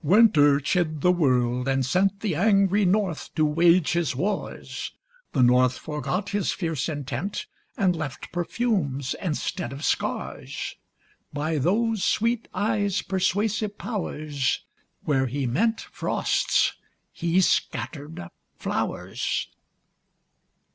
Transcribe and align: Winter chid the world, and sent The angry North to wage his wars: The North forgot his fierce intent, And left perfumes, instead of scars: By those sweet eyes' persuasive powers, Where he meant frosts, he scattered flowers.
Winter 0.00 0.60
chid 0.60 1.02
the 1.02 1.12
world, 1.12 1.68
and 1.68 1.84
sent 1.84 2.20
The 2.20 2.34
angry 2.34 2.86
North 2.86 3.34
to 3.34 3.44
wage 3.44 3.92
his 3.92 4.16
wars: 4.16 4.92
The 5.32 5.42
North 5.42 5.76
forgot 5.76 6.30
his 6.30 6.52
fierce 6.52 6.88
intent, 6.88 7.44
And 7.76 7.94
left 7.94 8.32
perfumes, 8.32 9.14
instead 9.20 9.74
of 9.74 9.84
scars: 9.84 10.76
By 11.34 11.58
those 11.58 12.02
sweet 12.02 12.48
eyes' 12.54 13.02
persuasive 13.02 13.76
powers, 13.76 14.64
Where 15.02 15.26
he 15.26 15.46
meant 15.46 15.82
frosts, 15.82 16.72
he 17.12 17.42
scattered 17.42 18.18
flowers. 18.56 19.50